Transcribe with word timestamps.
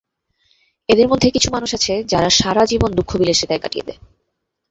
এদের 0.89 1.07
মধ্যে 1.07 1.27
কিছু 1.31 1.49
মানুষ 1.51 1.69
আছে, 1.73 1.93
যারা 2.03 2.29
সারা 2.31 2.63
জীবন 2.65 2.89
দুঃখ-বিলাসিতায় 2.93 3.59
কাটিয়ে 3.59 3.87
দেয়। 3.87 3.99